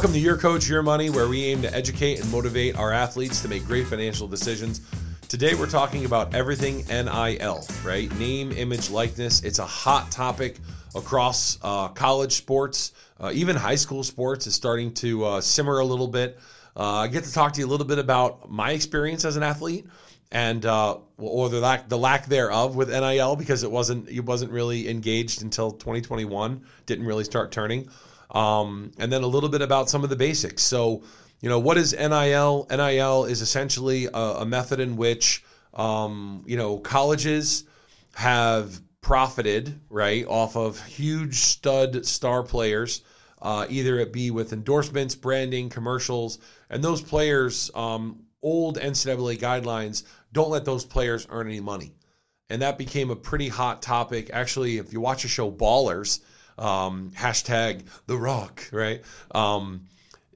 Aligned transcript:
Welcome 0.00 0.14
to 0.14 0.18
Your 0.18 0.38
Coach, 0.38 0.66
Your 0.66 0.82
Money, 0.82 1.10
where 1.10 1.28
we 1.28 1.44
aim 1.44 1.60
to 1.60 1.74
educate 1.74 2.20
and 2.20 2.32
motivate 2.32 2.74
our 2.74 2.90
athletes 2.90 3.42
to 3.42 3.48
make 3.48 3.66
great 3.66 3.86
financial 3.86 4.26
decisions. 4.26 4.80
Today, 5.28 5.54
we're 5.54 5.68
talking 5.68 6.06
about 6.06 6.34
everything 6.34 6.86
NIL, 6.88 7.66
right? 7.84 8.10
Name, 8.18 8.50
image, 8.52 8.88
likeness. 8.88 9.42
It's 9.42 9.58
a 9.58 9.66
hot 9.66 10.10
topic 10.10 10.56
across 10.94 11.58
uh, 11.60 11.88
college 11.88 12.32
sports, 12.32 12.92
uh, 13.20 13.30
even 13.34 13.54
high 13.54 13.74
school 13.74 14.02
sports 14.02 14.46
is 14.46 14.54
starting 14.54 14.94
to 14.94 15.22
uh, 15.26 15.40
simmer 15.42 15.80
a 15.80 15.84
little 15.84 16.08
bit. 16.08 16.38
Uh, 16.74 17.00
I 17.00 17.08
get 17.08 17.24
to 17.24 17.32
talk 17.34 17.52
to 17.52 17.60
you 17.60 17.66
a 17.66 17.68
little 17.68 17.86
bit 17.86 17.98
about 17.98 18.50
my 18.50 18.70
experience 18.70 19.26
as 19.26 19.36
an 19.36 19.42
athlete 19.42 19.84
and 20.32 20.64
uh, 20.64 20.96
or 21.18 21.50
the 21.50 21.60
lack 21.60 21.90
the 21.90 21.98
lack 21.98 22.24
thereof 22.24 22.74
with 22.74 22.88
NIL 22.88 23.36
because 23.36 23.64
it 23.64 23.70
wasn't 23.70 24.08
it 24.08 24.24
wasn't 24.24 24.50
really 24.50 24.88
engaged 24.88 25.42
until 25.42 25.72
2021. 25.72 26.64
Didn't 26.86 27.04
really 27.04 27.24
start 27.24 27.52
turning 27.52 27.90
um, 28.30 28.92
and 28.98 29.12
then 29.12 29.22
a 29.22 29.26
little 29.26 29.48
bit 29.48 29.62
about 29.62 29.90
some 29.90 30.04
of 30.04 30.10
the 30.10 30.16
basics. 30.16 30.62
So, 30.62 31.02
you 31.40 31.48
know, 31.48 31.58
what 31.58 31.78
is 31.78 31.92
NIL? 31.92 32.66
NIL 32.70 33.24
is 33.24 33.40
essentially 33.40 34.06
a, 34.06 34.10
a 34.40 34.46
method 34.46 34.80
in 34.80 34.96
which, 34.96 35.44
um, 35.74 36.44
you 36.46 36.56
know, 36.56 36.78
colleges 36.78 37.64
have 38.14 38.80
profited, 39.00 39.80
right, 39.88 40.26
off 40.26 40.56
of 40.56 40.84
huge 40.84 41.36
stud 41.36 42.06
star 42.06 42.42
players, 42.42 43.02
uh, 43.42 43.66
either 43.70 43.98
it 43.98 44.12
be 44.12 44.30
with 44.30 44.52
endorsements, 44.52 45.14
branding, 45.14 45.70
commercials, 45.70 46.38
and 46.68 46.84
those 46.84 47.00
players, 47.00 47.70
um, 47.74 48.22
old 48.42 48.78
NCAA 48.78 49.38
guidelines 49.38 50.04
don't 50.32 50.50
let 50.50 50.64
those 50.64 50.84
players 50.84 51.26
earn 51.30 51.46
any 51.46 51.60
money. 51.60 51.94
And 52.50 52.62
that 52.62 52.78
became 52.78 53.10
a 53.10 53.16
pretty 53.16 53.48
hot 53.48 53.80
topic. 53.80 54.30
Actually, 54.32 54.78
if 54.78 54.92
you 54.92 55.00
watch 55.00 55.24
a 55.24 55.28
show 55.28 55.50
Ballers, 55.50 56.20
um, 56.60 57.10
hashtag 57.16 57.82
The 58.06 58.16
Rock, 58.16 58.68
right? 58.70 59.02
Um, 59.32 59.86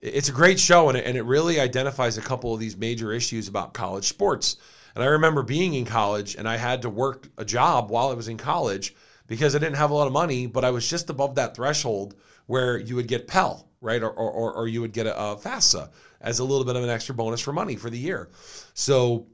it's 0.01 0.29
a 0.29 0.33
great 0.33 0.59
show, 0.59 0.89
and 0.89 0.99
it, 0.99 1.07
and 1.07 1.17
it 1.17 1.23
really 1.23 1.61
identifies 1.61 2.19
a 2.19 2.23
couple 2.23 2.53
of 2.53 2.61
these 2.61 2.77
major 2.77 3.13
issues 3.13 3.49
about 3.49 3.73
college 3.73 4.09
sports. 4.09 4.57
And 4.95 5.05
I 5.05 5.09
remember 5.09 5.43
being 5.43 5.75
in 5.75 5.85
college, 5.85 6.37
and 6.37 6.49
I 6.49 6.57
had 6.57 6.83
to 6.83 6.91
work 6.91 7.29
a 7.39 7.45
job 7.45 7.91
while 7.91 8.09
I 8.09 8.15
was 8.15 8.29
in 8.29 8.37
college 8.37 8.95
because 9.27 9.55
I 9.55 9.59
didn't 9.59 9.77
have 9.77 9.91
a 9.91 9.95
lot 9.95 10.07
of 10.07 10.13
money, 10.13 10.47
but 10.47 10.65
I 10.65 10.71
was 10.71 10.89
just 10.89 11.11
above 11.11 11.35
that 11.37 11.57
threshold 11.57 12.15
where 12.47 12.79
you 12.79 12.97
would 12.97 13.09
get 13.09 13.27
Pell, 13.27 13.69
right? 13.81 14.03
Or, 14.03 14.11
or, 14.11 14.53
or 14.53 14.69
you 14.69 14.81
would 14.81 14.93
get 14.93 15.07
a, 15.07 15.19
a 15.19 15.37
FAFSA 15.37 15.91
as 16.21 16.39
a 16.39 16.45
little 16.45 16.65
bit 16.65 16.77
of 16.77 16.83
an 16.83 16.91
extra 16.91 17.15
bonus 17.15 17.41
for 17.41 17.53
money 17.53 17.77
for 17.77 17.91
the 17.91 17.99
year. 17.99 18.29
So 18.75 19.27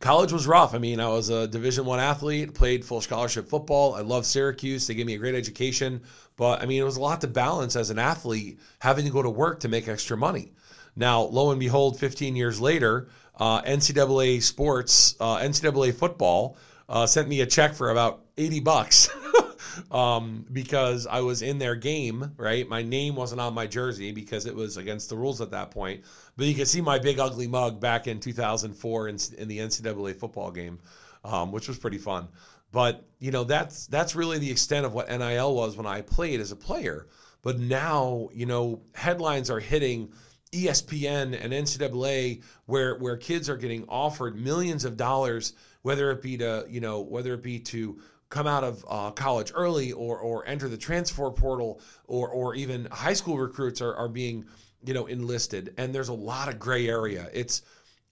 college 0.00 0.32
was 0.32 0.46
rough. 0.46 0.74
I 0.74 0.78
mean, 0.78 1.00
I 1.00 1.08
was 1.08 1.28
a 1.28 1.46
Division 1.46 1.84
One 1.84 2.00
athlete, 2.00 2.54
played 2.54 2.84
full 2.84 3.00
scholarship 3.00 3.48
football. 3.48 3.94
I 3.94 4.00
loved 4.00 4.26
Syracuse; 4.26 4.86
they 4.86 4.94
gave 4.94 5.06
me 5.06 5.14
a 5.14 5.18
great 5.18 5.34
education. 5.34 6.02
But 6.36 6.62
I 6.62 6.66
mean, 6.66 6.80
it 6.80 6.84
was 6.84 6.96
a 6.96 7.00
lot 7.00 7.20
to 7.22 7.26
balance 7.26 7.76
as 7.76 7.90
an 7.90 7.98
athlete, 7.98 8.58
having 8.78 9.04
to 9.04 9.10
go 9.10 9.22
to 9.22 9.30
work 9.30 9.60
to 9.60 9.68
make 9.68 9.88
extra 9.88 10.16
money. 10.16 10.52
Now, 10.96 11.22
lo 11.22 11.50
and 11.50 11.60
behold, 11.60 11.98
15 11.98 12.36
years 12.36 12.60
later, 12.60 13.08
uh, 13.38 13.62
NCAA 13.62 14.42
sports, 14.42 15.14
uh, 15.20 15.36
NCAA 15.36 15.94
football, 15.94 16.56
uh, 16.88 17.06
sent 17.06 17.28
me 17.28 17.40
a 17.42 17.46
check 17.46 17.74
for 17.74 17.90
about 17.90 18.22
80 18.38 18.60
bucks. 18.60 19.08
um, 19.90 20.46
because 20.52 21.06
I 21.06 21.20
was 21.20 21.42
in 21.42 21.58
their 21.58 21.74
game, 21.74 22.32
right? 22.36 22.68
My 22.68 22.82
name 22.82 23.14
wasn't 23.14 23.40
on 23.40 23.54
my 23.54 23.66
jersey 23.66 24.12
because 24.12 24.46
it 24.46 24.54
was 24.54 24.76
against 24.76 25.08
the 25.08 25.16
rules 25.16 25.40
at 25.40 25.50
that 25.50 25.70
point. 25.70 26.04
But 26.36 26.46
you 26.46 26.54
can 26.54 26.66
see 26.66 26.80
my 26.80 26.98
big 26.98 27.18
ugly 27.18 27.46
mug 27.46 27.80
back 27.80 28.06
in 28.06 28.20
2004 28.20 29.08
in, 29.08 29.18
in 29.38 29.48
the 29.48 29.58
NCAA 29.58 30.16
football 30.16 30.50
game, 30.50 30.78
um, 31.24 31.52
which 31.52 31.68
was 31.68 31.78
pretty 31.78 31.98
fun. 31.98 32.28
But 32.72 33.04
you 33.18 33.30
know 33.30 33.44
that's 33.44 33.86
that's 33.86 34.14
really 34.14 34.38
the 34.38 34.50
extent 34.50 34.86
of 34.86 34.92
what 34.92 35.08
NIL 35.08 35.54
was 35.54 35.76
when 35.76 35.86
I 35.86 36.02
played 36.02 36.40
as 36.40 36.52
a 36.52 36.56
player. 36.56 37.06
But 37.42 37.58
now 37.58 38.28
you 38.32 38.46
know 38.46 38.82
headlines 38.94 39.50
are 39.50 39.60
hitting 39.60 40.12
ESPN 40.52 41.38
and 41.42 41.52
NCAA 41.52 42.42
where 42.66 42.96
where 42.96 43.16
kids 43.16 43.48
are 43.48 43.56
getting 43.56 43.84
offered 43.88 44.36
millions 44.36 44.84
of 44.84 44.96
dollars, 44.96 45.54
whether 45.82 46.10
it 46.10 46.22
be 46.22 46.38
to 46.38 46.66
you 46.68 46.80
know 46.80 47.00
whether 47.00 47.34
it 47.34 47.42
be 47.42 47.60
to 47.60 48.00
come 48.28 48.46
out 48.46 48.64
of 48.64 48.84
uh, 48.88 49.10
college 49.12 49.52
early 49.54 49.92
or 49.92 50.18
or 50.18 50.46
enter 50.46 50.68
the 50.68 50.76
transfer 50.76 51.30
portal 51.30 51.80
or 52.06 52.28
or 52.28 52.54
even 52.54 52.86
high 52.86 53.14
school 53.14 53.38
recruits 53.38 53.80
are, 53.80 53.94
are 53.94 54.08
being 54.08 54.44
you 54.84 54.94
know 54.94 55.06
enlisted. 55.06 55.74
And 55.76 55.94
there's 55.94 56.08
a 56.08 56.14
lot 56.14 56.48
of 56.48 56.58
gray 56.58 56.88
area. 56.88 57.28
It's 57.32 57.62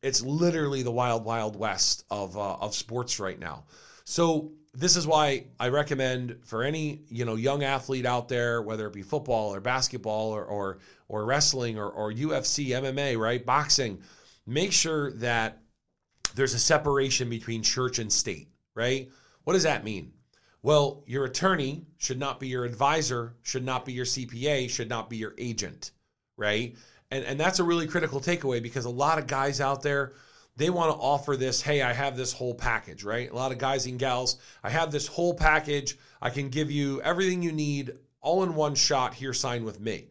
it's 0.02 0.22
literally 0.22 0.82
the 0.82 0.90
wild 0.90 1.24
wild 1.24 1.56
west 1.56 2.04
of 2.10 2.36
uh, 2.36 2.54
of 2.56 2.74
sports 2.74 3.18
right 3.18 3.38
now. 3.38 3.64
So 4.04 4.52
this 4.74 4.96
is 4.96 5.06
why 5.06 5.46
I 5.58 5.68
recommend 5.68 6.38
for 6.44 6.62
any 6.62 7.02
you 7.08 7.24
know 7.24 7.36
young 7.36 7.62
athlete 7.62 8.06
out 8.06 8.28
there, 8.28 8.62
whether 8.62 8.86
it 8.86 8.92
be 8.92 9.02
football 9.02 9.54
or 9.54 9.60
basketball 9.60 10.30
or 10.30 10.44
or, 10.44 10.78
or 11.08 11.24
wrestling 11.24 11.78
or, 11.78 11.88
or 11.90 12.12
UFC, 12.12 12.68
MMA, 12.68 13.18
right, 13.18 13.44
boxing, 13.44 14.00
make 14.46 14.72
sure 14.72 15.12
that 15.12 15.62
there's 16.34 16.54
a 16.54 16.58
separation 16.58 17.30
between 17.30 17.62
church 17.62 17.98
and 17.98 18.12
state, 18.12 18.48
right? 18.74 19.10
What 19.44 19.54
does 19.54 19.62
that 19.62 19.84
mean? 19.84 20.12
Well, 20.62 21.04
your 21.06 21.26
attorney 21.26 21.86
should 21.98 22.18
not 22.18 22.40
be 22.40 22.48
your 22.48 22.64
advisor, 22.64 23.34
should 23.42 23.64
not 23.64 23.84
be 23.84 23.92
your 23.92 24.06
CPA, 24.06 24.70
should 24.70 24.88
not 24.88 25.10
be 25.10 25.18
your 25.18 25.34
agent, 25.38 25.90
right? 26.36 26.76
And 27.10 27.24
and 27.24 27.38
that's 27.38 27.58
a 27.58 27.64
really 27.64 27.86
critical 27.86 28.20
takeaway 28.20 28.62
because 28.62 28.86
a 28.86 28.90
lot 28.90 29.18
of 29.18 29.26
guys 29.26 29.60
out 29.60 29.82
there 29.82 30.14
they 30.56 30.70
want 30.70 30.90
to 30.90 31.00
offer 31.00 31.36
this 31.36 31.60
hey 31.60 31.82
i 31.82 31.92
have 31.92 32.16
this 32.16 32.32
whole 32.32 32.54
package 32.54 33.04
right 33.04 33.30
a 33.30 33.34
lot 33.34 33.52
of 33.52 33.58
guys 33.58 33.86
and 33.86 33.98
gals 33.98 34.38
i 34.62 34.70
have 34.70 34.90
this 34.90 35.06
whole 35.06 35.34
package 35.34 35.98
i 36.22 36.30
can 36.30 36.48
give 36.48 36.70
you 36.70 37.00
everything 37.02 37.42
you 37.42 37.52
need 37.52 37.92
all 38.20 38.42
in 38.42 38.54
one 38.54 38.74
shot 38.74 39.14
here 39.14 39.32
sign 39.32 39.64
with 39.64 39.80
me 39.80 40.08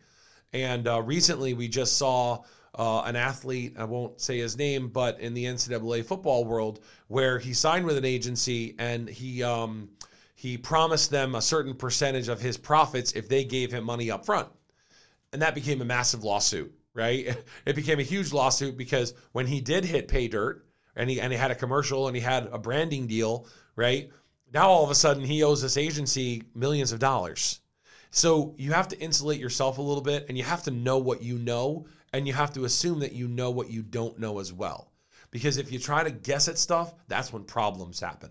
and 0.51 0.87
uh, 0.87 1.01
recently 1.01 1.53
we 1.53 1.67
just 1.67 1.97
saw 1.97 2.43
uh, 2.75 3.01
an 3.01 3.15
athlete 3.15 3.75
i 3.77 3.83
won't 3.83 4.19
say 4.19 4.37
his 4.37 4.57
name 4.57 4.87
but 4.87 5.19
in 5.19 5.33
the 5.33 5.45
ncaa 5.45 6.05
football 6.05 6.45
world 6.45 6.79
where 7.07 7.39
he 7.39 7.53
signed 7.53 7.85
with 7.85 7.97
an 7.97 8.05
agency 8.05 8.75
and 8.79 9.07
he 9.07 9.43
um, 9.43 9.89
he 10.35 10.57
promised 10.57 11.09
them 11.09 11.35
a 11.35 11.41
certain 11.41 11.73
percentage 11.73 12.27
of 12.27 12.41
his 12.41 12.57
profits 12.57 13.13
if 13.13 13.29
they 13.29 13.43
gave 13.43 13.71
him 13.71 13.83
money 13.83 14.09
up 14.09 14.25
front 14.25 14.47
and 15.31 15.41
that 15.41 15.55
became 15.55 15.81
a 15.81 15.85
massive 15.85 16.23
lawsuit 16.23 16.73
right? 16.93 17.35
It 17.65 17.75
became 17.75 17.99
a 17.99 18.03
huge 18.03 18.33
lawsuit 18.33 18.77
because 18.77 19.13
when 19.31 19.47
he 19.47 19.61
did 19.61 19.85
hit 19.85 20.07
pay 20.07 20.27
dirt 20.27 20.65
and 20.95 21.09
he 21.09 21.19
and 21.21 21.31
he 21.31 21.39
had 21.39 21.51
a 21.51 21.55
commercial 21.55 22.07
and 22.07 22.15
he 22.15 22.21
had 22.21 22.47
a 22.51 22.57
branding 22.57 23.07
deal, 23.07 23.47
right? 23.75 24.09
Now 24.53 24.69
all 24.69 24.83
of 24.83 24.91
a 24.91 24.95
sudden 24.95 25.23
he 25.23 25.43
owes 25.43 25.61
this 25.61 25.77
agency 25.77 26.43
millions 26.53 26.91
of 26.91 26.99
dollars. 26.99 27.61
So 28.15 28.53
you 28.59 28.73
have 28.73 28.87
to 28.89 28.99
insulate 28.99 29.39
yourself 29.39 29.79
a 29.79 29.81
little 29.81 30.03
bit 30.03 30.27
and 30.29 30.37
you 30.37 30.43
have 30.43 30.61
to 30.63 30.71
know 30.71 30.99
what 30.99 31.23
you 31.23 31.39
know 31.39 31.87
and 32.13 32.27
you 32.27 32.33
have 32.33 32.53
to 32.53 32.65
assume 32.65 32.99
that 32.99 33.13
you 33.13 33.27
know 33.27 33.49
what 33.49 33.71
you 33.71 33.81
don't 33.81 34.19
know 34.19 34.37
as 34.37 34.53
well. 34.53 34.91
Because 35.31 35.57
if 35.57 35.71
you 35.71 35.79
try 35.79 36.03
to 36.03 36.11
guess 36.11 36.47
at 36.47 36.59
stuff, 36.59 36.93
that's 37.07 37.33
when 37.33 37.43
problems 37.43 37.99
happen. 37.99 38.29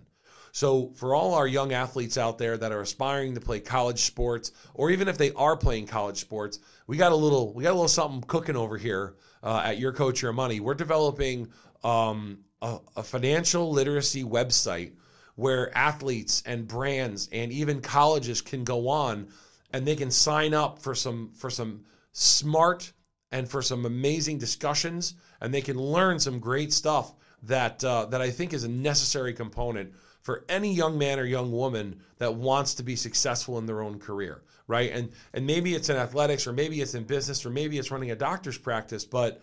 So, 0.52 0.92
for 0.94 1.16
all 1.16 1.34
our 1.34 1.48
young 1.48 1.72
athletes 1.72 2.16
out 2.16 2.38
there 2.38 2.56
that 2.58 2.70
are 2.70 2.82
aspiring 2.82 3.34
to 3.34 3.40
play 3.40 3.58
college 3.58 4.02
sports, 4.02 4.52
or 4.74 4.90
even 4.90 5.08
if 5.08 5.18
they 5.18 5.32
are 5.32 5.56
playing 5.56 5.86
college 5.86 6.18
sports, 6.18 6.60
we 6.86 6.96
got 6.96 7.10
a 7.10 7.16
little 7.16 7.52
we 7.52 7.64
got 7.64 7.70
a 7.70 7.74
little 7.74 7.88
something 7.88 8.22
cooking 8.28 8.54
over 8.54 8.78
here 8.78 9.16
uh, 9.42 9.62
at 9.64 9.78
Your 9.78 9.92
Coach 9.92 10.22
Your 10.22 10.32
Money. 10.32 10.60
We're 10.60 10.74
developing 10.74 11.48
um, 11.82 12.38
a, 12.60 12.78
a 12.98 13.02
financial 13.02 13.72
literacy 13.72 14.22
website 14.22 14.92
where 15.34 15.76
athletes 15.76 16.42
and 16.46 16.68
brands 16.68 17.28
and 17.32 17.50
even 17.50 17.80
colleges 17.80 18.42
can 18.42 18.62
go 18.62 18.88
on 18.88 19.26
and 19.72 19.86
they 19.86 19.96
can 19.96 20.10
sign 20.10 20.54
up 20.54 20.78
for 20.78 20.94
some 20.94 21.30
for 21.34 21.50
some 21.50 21.84
smart 22.12 22.92
and 23.30 23.48
for 23.48 23.62
some 23.62 23.86
amazing 23.86 24.38
discussions 24.38 25.14
and 25.40 25.52
they 25.52 25.60
can 25.60 25.78
learn 25.78 26.18
some 26.18 26.38
great 26.38 26.72
stuff 26.72 27.14
that 27.42 27.82
uh, 27.84 28.06
that 28.06 28.20
I 28.20 28.30
think 28.30 28.52
is 28.52 28.64
a 28.64 28.68
necessary 28.68 29.32
component 29.32 29.92
for 30.20 30.44
any 30.48 30.72
young 30.72 30.96
man 30.96 31.18
or 31.18 31.24
young 31.24 31.50
woman 31.50 32.00
that 32.18 32.32
wants 32.32 32.74
to 32.74 32.82
be 32.82 32.94
successful 32.94 33.58
in 33.58 33.66
their 33.66 33.82
own 33.82 33.98
career, 33.98 34.42
right? 34.68 34.92
And 34.92 35.10
and 35.34 35.46
maybe 35.46 35.74
it's 35.74 35.88
in 35.88 35.96
athletics 35.96 36.46
or 36.46 36.52
maybe 36.52 36.80
it's 36.80 36.94
in 36.94 37.04
business 37.04 37.44
or 37.44 37.50
maybe 37.50 37.78
it's 37.78 37.90
running 37.90 38.12
a 38.12 38.16
doctor's 38.16 38.58
practice, 38.58 39.04
but 39.04 39.42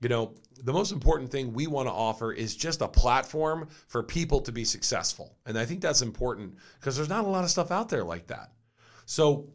you 0.00 0.08
know, 0.08 0.34
the 0.62 0.72
most 0.72 0.92
important 0.92 1.30
thing 1.30 1.52
we 1.52 1.66
want 1.66 1.88
to 1.88 1.92
offer 1.92 2.32
is 2.32 2.54
just 2.54 2.82
a 2.82 2.88
platform 2.88 3.68
for 3.88 4.02
people 4.02 4.40
to 4.40 4.52
be 4.52 4.64
successful. 4.64 5.36
And 5.46 5.58
I 5.58 5.64
think 5.64 5.80
that's 5.80 6.02
important 6.02 6.54
because 6.78 6.96
there's 6.96 7.08
not 7.08 7.24
a 7.24 7.28
lot 7.28 7.44
of 7.44 7.50
stuff 7.50 7.70
out 7.70 7.88
there 7.88 8.04
like 8.04 8.28
that. 8.28 8.52
So, 9.06 9.48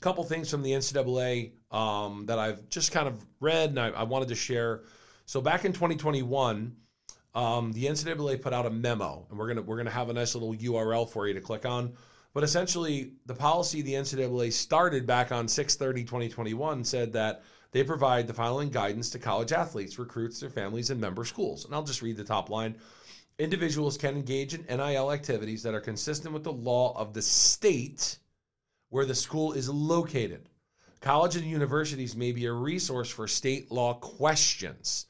a 0.00 0.02
couple 0.02 0.24
things 0.24 0.50
from 0.50 0.62
the 0.62 0.70
NCAA 0.70 1.52
um, 1.70 2.24
that 2.26 2.38
I've 2.38 2.68
just 2.70 2.90
kind 2.90 3.06
of 3.06 3.24
read 3.38 3.70
and 3.70 3.78
I, 3.78 3.88
I 3.90 4.02
wanted 4.04 4.28
to 4.28 4.34
share. 4.34 4.84
So, 5.26 5.40
back 5.40 5.64
in 5.64 5.72
2021, 5.72 6.74
um, 7.34 7.72
the 7.72 7.84
NCAA 7.84 8.40
put 8.40 8.52
out 8.52 8.66
a 8.66 8.70
memo, 8.70 9.26
and 9.28 9.38
we're 9.38 9.48
gonna 9.48 9.62
we're 9.62 9.76
gonna 9.76 9.90
have 9.90 10.08
a 10.08 10.12
nice 10.12 10.34
little 10.34 10.54
URL 10.54 11.08
for 11.08 11.28
you 11.28 11.34
to 11.34 11.40
click 11.40 11.66
on. 11.66 11.92
But 12.32 12.44
essentially, 12.44 13.12
the 13.26 13.34
policy 13.34 13.82
the 13.82 13.94
NCAA 13.94 14.52
started 14.52 15.06
back 15.06 15.32
on 15.32 15.46
6/30/2021 15.46 16.84
said 16.84 17.12
that 17.12 17.42
they 17.72 17.84
provide 17.84 18.26
the 18.26 18.34
following 18.34 18.70
guidance 18.70 19.10
to 19.10 19.18
college 19.18 19.52
athletes, 19.52 19.98
recruits, 19.98 20.40
their 20.40 20.50
families, 20.50 20.90
and 20.90 21.00
member 21.00 21.24
schools. 21.24 21.64
And 21.64 21.74
I'll 21.74 21.84
just 21.84 22.02
read 22.02 22.16
the 22.16 22.24
top 22.24 22.50
line. 22.50 22.74
Individuals 23.38 23.96
can 23.96 24.16
engage 24.16 24.54
in 24.54 24.64
NIL 24.64 25.12
activities 25.12 25.62
that 25.62 25.74
are 25.74 25.80
consistent 25.80 26.34
with 26.34 26.42
the 26.42 26.52
law 26.52 26.96
of 26.98 27.14
the 27.14 27.22
state 27.22 28.18
where 28.90 29.06
the 29.06 29.14
school 29.14 29.52
is 29.52 29.68
located. 29.68 30.48
College 31.00 31.36
and 31.36 31.46
universities 31.46 32.14
may 32.14 32.30
be 32.30 32.44
a 32.46 32.52
resource 32.52 33.08
for 33.08 33.26
state 33.26 33.70
law 33.70 33.94
questions. 33.94 35.06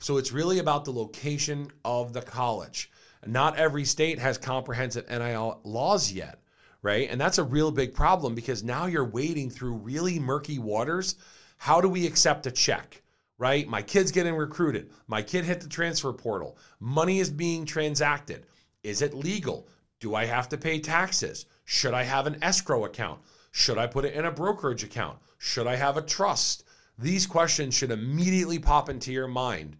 So 0.00 0.16
it's 0.16 0.32
really 0.32 0.60
about 0.60 0.84
the 0.84 0.92
location 0.92 1.70
of 1.84 2.12
the 2.12 2.22
college. 2.22 2.90
Not 3.26 3.56
every 3.56 3.84
state 3.84 4.18
has 4.20 4.38
comprehensive 4.38 5.08
NIL 5.10 5.60
laws 5.64 6.12
yet, 6.12 6.40
right? 6.82 7.10
And 7.10 7.20
that's 7.20 7.38
a 7.38 7.44
real 7.44 7.72
big 7.72 7.92
problem 7.92 8.34
because 8.34 8.62
now 8.62 8.86
you're 8.86 9.04
wading 9.04 9.50
through 9.50 9.74
really 9.74 10.18
murky 10.18 10.58
waters. 10.58 11.16
How 11.56 11.80
do 11.80 11.88
we 11.88 12.06
accept 12.06 12.46
a 12.46 12.50
check? 12.50 13.02
Right? 13.36 13.68
My 13.68 13.82
kid's 13.82 14.10
getting 14.10 14.34
recruited. 14.34 14.90
My 15.06 15.22
kid 15.22 15.44
hit 15.44 15.60
the 15.60 15.68
transfer 15.68 16.12
portal. 16.12 16.58
Money 16.80 17.18
is 17.18 17.30
being 17.30 17.64
transacted. 17.64 18.46
Is 18.82 19.02
it 19.02 19.14
legal? 19.14 19.68
Do 20.00 20.14
I 20.14 20.24
have 20.26 20.48
to 20.50 20.58
pay 20.58 20.78
taxes? 20.78 21.46
Should 21.64 21.94
I 21.94 22.04
have 22.04 22.26
an 22.26 22.42
escrow 22.42 22.84
account? 22.84 23.20
Should 23.50 23.78
I 23.78 23.86
put 23.86 24.04
it 24.04 24.14
in 24.14 24.24
a 24.24 24.30
brokerage 24.30 24.84
account? 24.84 25.18
Should 25.38 25.66
I 25.66 25.76
have 25.76 25.96
a 25.96 26.02
trust? 26.02 26.64
These 26.98 27.26
questions 27.26 27.74
should 27.74 27.90
immediately 27.90 28.58
pop 28.58 28.88
into 28.88 29.12
your 29.12 29.28
mind. 29.28 29.76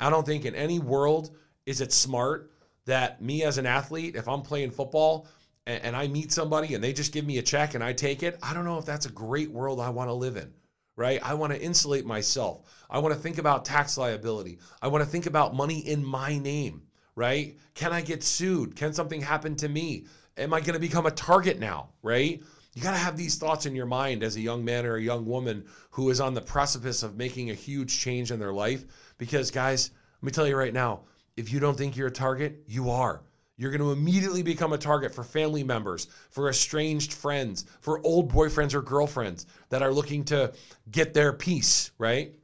I 0.00 0.10
don't 0.10 0.26
think 0.26 0.44
in 0.44 0.54
any 0.54 0.78
world 0.78 1.36
is 1.66 1.80
it 1.80 1.92
smart 1.92 2.50
that 2.86 3.22
me 3.22 3.44
as 3.44 3.58
an 3.58 3.66
athlete, 3.66 4.16
if 4.16 4.28
I'm 4.28 4.42
playing 4.42 4.72
football 4.72 5.28
and, 5.66 5.82
and 5.84 5.96
I 5.96 6.08
meet 6.08 6.32
somebody 6.32 6.74
and 6.74 6.82
they 6.82 6.92
just 6.92 7.12
give 7.12 7.24
me 7.24 7.38
a 7.38 7.42
check 7.42 7.74
and 7.74 7.84
I 7.84 7.92
take 7.92 8.22
it, 8.22 8.38
I 8.42 8.52
don't 8.54 8.64
know 8.64 8.78
if 8.78 8.84
that's 8.84 9.06
a 9.06 9.12
great 9.12 9.50
world 9.50 9.80
I 9.80 9.90
want 9.90 10.08
to 10.08 10.14
live 10.14 10.36
in 10.36 10.52
right? 10.96 11.20
I 11.22 11.34
want 11.34 11.52
to 11.52 11.60
insulate 11.60 12.04
myself. 12.04 12.62
I 12.90 12.98
want 12.98 13.14
to 13.14 13.20
think 13.20 13.38
about 13.38 13.64
tax 13.64 13.96
liability. 13.96 14.58
I 14.80 14.88
want 14.88 15.02
to 15.02 15.08
think 15.08 15.26
about 15.26 15.54
money 15.54 15.78
in 15.78 16.04
my 16.04 16.38
name, 16.38 16.82
right? 17.14 17.56
Can 17.74 17.92
I 17.92 18.00
get 18.00 18.22
sued? 18.22 18.76
Can 18.76 18.92
something 18.92 19.20
happen 19.20 19.56
to 19.56 19.68
me? 19.68 20.06
Am 20.36 20.54
I 20.54 20.60
going 20.60 20.74
to 20.74 20.80
become 20.80 21.06
a 21.06 21.10
target 21.10 21.58
now, 21.58 21.90
right? 22.02 22.42
You 22.74 22.82
got 22.82 22.92
to 22.92 22.96
have 22.96 23.16
these 23.16 23.36
thoughts 23.36 23.66
in 23.66 23.74
your 23.74 23.86
mind 23.86 24.22
as 24.22 24.36
a 24.36 24.40
young 24.40 24.64
man 24.64 24.86
or 24.86 24.96
a 24.96 25.02
young 25.02 25.26
woman 25.26 25.64
who 25.90 26.08
is 26.08 26.20
on 26.20 26.32
the 26.32 26.40
precipice 26.40 27.02
of 27.02 27.16
making 27.16 27.50
a 27.50 27.54
huge 27.54 27.98
change 28.00 28.30
in 28.30 28.38
their 28.38 28.52
life. 28.52 28.84
Because, 29.18 29.50
guys, 29.50 29.90
let 30.20 30.26
me 30.26 30.32
tell 30.32 30.46
you 30.46 30.56
right 30.56 30.72
now 30.72 31.00
if 31.36 31.52
you 31.52 31.60
don't 31.60 31.76
think 31.76 31.96
you're 31.96 32.08
a 32.08 32.12
target, 32.12 32.62
you 32.66 32.90
are. 32.90 33.22
You're 33.56 33.70
going 33.70 33.82
to 33.82 33.92
immediately 33.92 34.42
become 34.42 34.72
a 34.72 34.78
target 34.78 35.14
for 35.14 35.22
family 35.22 35.62
members, 35.62 36.08
for 36.30 36.48
estranged 36.48 37.12
friends, 37.12 37.66
for 37.80 38.04
old 38.04 38.32
boyfriends 38.32 38.74
or 38.74 38.82
girlfriends 38.82 39.46
that 39.68 39.82
are 39.82 39.92
looking 39.92 40.24
to 40.24 40.52
get 40.90 41.14
their 41.14 41.32
piece, 41.32 41.90
right? 41.98 42.34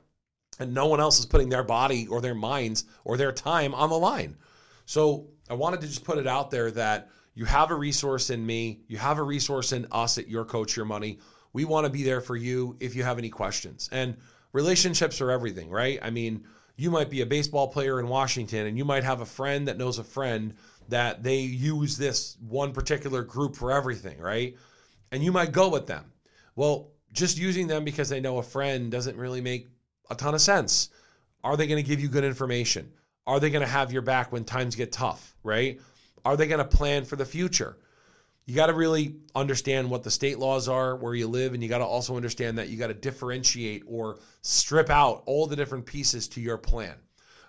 And 0.58 0.74
no 0.74 0.86
one 0.86 1.00
else 1.00 1.18
is 1.18 1.26
putting 1.26 1.48
their 1.48 1.62
body 1.62 2.06
or 2.08 2.20
their 2.20 2.34
minds 2.34 2.84
or 3.04 3.16
their 3.16 3.32
time 3.32 3.74
on 3.74 3.88
the 3.88 3.98
line. 3.98 4.36
So 4.88 5.26
I 5.50 5.54
wanted 5.54 5.82
to 5.82 5.86
just 5.86 6.02
put 6.02 6.16
it 6.16 6.26
out 6.26 6.50
there 6.50 6.70
that 6.70 7.10
you 7.34 7.44
have 7.44 7.70
a 7.70 7.74
resource 7.74 8.30
in 8.30 8.44
me, 8.44 8.80
you 8.88 8.96
have 8.96 9.18
a 9.18 9.22
resource 9.22 9.72
in 9.72 9.86
us 9.92 10.16
at 10.16 10.28
Your 10.28 10.46
Coach 10.46 10.76
Your 10.76 10.86
Money. 10.86 11.18
We 11.52 11.66
want 11.66 11.84
to 11.84 11.92
be 11.92 12.02
there 12.02 12.22
for 12.22 12.36
you 12.36 12.74
if 12.80 12.96
you 12.96 13.02
have 13.02 13.18
any 13.18 13.28
questions. 13.28 13.90
And 13.92 14.16
relationships 14.54 15.20
are 15.20 15.30
everything, 15.30 15.68
right? 15.68 15.98
I 16.00 16.08
mean, 16.08 16.42
you 16.76 16.90
might 16.90 17.10
be 17.10 17.20
a 17.20 17.26
baseball 17.26 17.68
player 17.68 18.00
in 18.00 18.08
Washington 18.08 18.66
and 18.66 18.78
you 18.78 18.84
might 18.86 19.04
have 19.04 19.20
a 19.20 19.26
friend 19.26 19.68
that 19.68 19.76
knows 19.76 19.98
a 19.98 20.04
friend 20.04 20.54
that 20.88 21.22
they 21.22 21.40
use 21.40 21.98
this 21.98 22.38
one 22.40 22.72
particular 22.72 23.22
group 23.22 23.56
for 23.56 23.70
everything, 23.70 24.18
right? 24.18 24.56
And 25.12 25.22
you 25.22 25.32
might 25.32 25.52
go 25.52 25.68
with 25.68 25.86
them. 25.86 26.10
Well, 26.56 26.92
just 27.12 27.36
using 27.36 27.66
them 27.66 27.84
because 27.84 28.08
they 28.08 28.20
know 28.20 28.38
a 28.38 28.42
friend 28.42 28.90
doesn't 28.90 29.18
really 29.18 29.42
make 29.42 29.68
a 30.08 30.14
ton 30.14 30.34
of 30.34 30.40
sense. 30.40 30.88
Are 31.44 31.58
they 31.58 31.66
going 31.66 31.82
to 31.82 31.86
give 31.86 32.00
you 32.00 32.08
good 32.08 32.24
information? 32.24 32.90
Are 33.28 33.38
they 33.38 33.50
going 33.50 33.62
to 33.62 33.70
have 33.70 33.92
your 33.92 34.00
back 34.00 34.32
when 34.32 34.44
times 34.44 34.74
get 34.74 34.90
tough, 34.90 35.36
right? 35.44 35.78
Are 36.24 36.34
they 36.34 36.46
going 36.46 36.66
to 36.66 36.76
plan 36.76 37.04
for 37.04 37.16
the 37.16 37.26
future? 37.26 37.76
You 38.46 38.54
got 38.54 38.68
to 38.68 38.72
really 38.72 39.16
understand 39.34 39.90
what 39.90 40.02
the 40.02 40.10
state 40.10 40.38
laws 40.38 40.66
are 40.66 40.96
where 40.96 41.14
you 41.14 41.28
live, 41.28 41.52
and 41.52 41.62
you 41.62 41.68
got 41.68 41.78
to 41.78 41.84
also 41.84 42.16
understand 42.16 42.56
that 42.56 42.70
you 42.70 42.78
got 42.78 42.86
to 42.86 42.94
differentiate 42.94 43.82
or 43.86 44.18
strip 44.40 44.88
out 44.88 45.24
all 45.26 45.46
the 45.46 45.56
different 45.56 45.84
pieces 45.84 46.26
to 46.28 46.40
your 46.40 46.56
plan. 46.56 46.94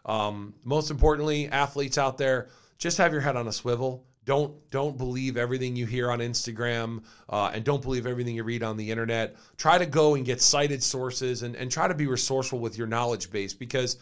Um, 0.05 0.53
most 0.65 0.91
importantly, 0.91 1.47
athletes 1.47 1.97
out 1.97 2.17
there, 2.17 2.49
just 2.77 2.97
have 2.97 3.13
your 3.13 3.21
head 3.21 3.37
on 3.37 3.47
a 3.47 3.53
swivel. 3.53 4.05
Don't 4.25 4.69
don't 4.71 4.97
believe 4.97 5.37
everything 5.37 5.77
you 5.77 5.85
hear 5.85 6.11
on 6.11 6.19
Instagram, 6.19 7.03
uh, 7.29 7.51
and 7.53 7.63
don't 7.63 7.81
believe 7.81 8.05
everything 8.05 8.35
you 8.35 8.43
read 8.43 8.63
on 8.63 8.75
the 8.75 8.91
internet. 8.91 9.37
Try 9.55 9.77
to 9.77 9.85
go 9.85 10.15
and 10.15 10.25
get 10.25 10.41
cited 10.41 10.83
sources, 10.83 11.43
and 11.43 11.55
and 11.55 11.71
try 11.71 11.87
to 11.87 11.95
be 11.95 12.05
resourceful 12.05 12.59
with 12.59 12.77
your 12.77 12.87
knowledge 12.87 13.31
base 13.31 13.53
because 13.53 13.95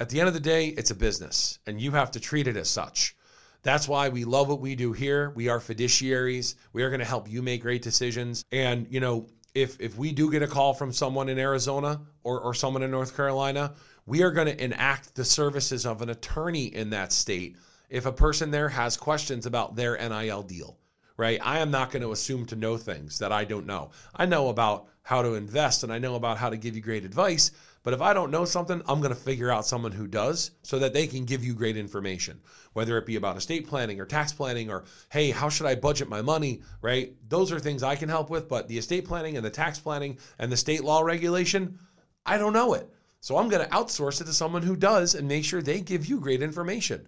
at 0.00 0.08
the 0.08 0.18
end 0.18 0.28
of 0.28 0.34
the 0.34 0.40
day, 0.40 0.68
it's 0.68 0.90
a 0.90 0.94
business, 0.94 1.58
and 1.66 1.80
you 1.80 1.92
have 1.92 2.10
to 2.12 2.20
treat 2.20 2.48
it 2.48 2.56
as 2.56 2.70
such. 2.70 3.14
That's 3.62 3.86
why 3.86 4.08
we 4.08 4.24
love 4.24 4.48
what 4.48 4.60
we 4.60 4.74
do 4.74 4.92
here. 4.92 5.30
We 5.30 5.50
are 5.50 5.60
fiduciaries. 5.60 6.54
We 6.72 6.82
are 6.82 6.88
going 6.88 7.00
to 7.00 7.06
help 7.06 7.30
you 7.30 7.42
make 7.42 7.60
great 7.60 7.82
decisions. 7.82 8.42
And 8.50 8.86
you 8.90 9.00
know, 9.00 9.28
if 9.54 9.78
if 9.78 9.98
we 9.98 10.12
do 10.12 10.30
get 10.30 10.42
a 10.42 10.46
call 10.46 10.72
from 10.72 10.92
someone 10.92 11.28
in 11.28 11.38
Arizona 11.38 12.00
or 12.22 12.40
or 12.40 12.54
someone 12.54 12.82
in 12.82 12.90
North 12.90 13.14
Carolina, 13.14 13.74
we 14.06 14.22
are 14.22 14.30
going 14.30 14.46
to 14.46 14.64
enact 14.64 15.14
the 15.14 15.24
services 15.24 15.84
of 15.84 16.00
an 16.00 16.08
attorney 16.08 16.74
in 16.74 16.90
that 16.90 17.12
state 17.12 17.56
if 17.90 18.06
a 18.06 18.12
person 18.12 18.50
there 18.50 18.70
has 18.70 18.96
questions 18.96 19.44
about 19.44 19.76
their 19.76 19.98
NIL 19.98 20.42
deal, 20.42 20.78
right? 21.18 21.38
I 21.42 21.58
am 21.58 21.70
not 21.70 21.90
going 21.90 22.02
to 22.02 22.12
assume 22.12 22.46
to 22.46 22.56
know 22.56 22.78
things 22.78 23.18
that 23.18 23.32
I 23.32 23.44
don't 23.44 23.66
know. 23.66 23.90
I 24.16 24.24
know 24.24 24.48
about 24.48 24.86
how 25.10 25.22
to 25.22 25.34
invest 25.34 25.82
and 25.82 25.92
I 25.92 25.98
know 25.98 26.14
about 26.14 26.38
how 26.38 26.48
to 26.48 26.56
give 26.56 26.76
you 26.76 26.80
great 26.80 27.04
advice. 27.04 27.50
But 27.82 27.94
if 27.94 28.00
I 28.00 28.14
don't 28.14 28.30
know 28.30 28.44
something, 28.44 28.80
I'm 28.86 29.00
going 29.00 29.12
to 29.12 29.20
figure 29.20 29.50
out 29.50 29.66
someone 29.66 29.90
who 29.90 30.06
does 30.06 30.52
so 30.62 30.78
that 30.78 30.94
they 30.94 31.08
can 31.08 31.24
give 31.24 31.44
you 31.44 31.52
great 31.52 31.76
information, 31.76 32.40
whether 32.74 32.96
it 32.96 33.06
be 33.06 33.16
about 33.16 33.36
estate 33.36 33.66
planning 33.66 34.00
or 34.00 34.06
tax 34.06 34.32
planning 34.32 34.70
or, 34.70 34.84
hey, 35.08 35.32
how 35.32 35.48
should 35.48 35.66
I 35.66 35.74
budget 35.74 36.08
my 36.08 36.22
money, 36.22 36.62
right? 36.80 37.12
Those 37.28 37.50
are 37.50 37.58
things 37.58 37.82
I 37.82 37.96
can 37.96 38.08
help 38.08 38.30
with. 38.30 38.48
But 38.48 38.68
the 38.68 38.78
estate 38.78 39.04
planning 39.04 39.36
and 39.36 39.44
the 39.44 39.50
tax 39.50 39.80
planning 39.80 40.16
and 40.38 40.52
the 40.52 40.56
state 40.56 40.84
law 40.84 41.00
regulation, 41.00 41.76
I 42.24 42.38
don't 42.38 42.52
know 42.52 42.74
it. 42.74 42.88
So 43.18 43.36
I'm 43.36 43.48
going 43.48 43.64
to 43.64 43.72
outsource 43.72 44.20
it 44.20 44.26
to 44.26 44.32
someone 44.32 44.62
who 44.62 44.76
does 44.76 45.16
and 45.16 45.26
make 45.26 45.44
sure 45.44 45.60
they 45.60 45.80
give 45.80 46.06
you 46.06 46.20
great 46.20 46.40
information. 46.40 47.04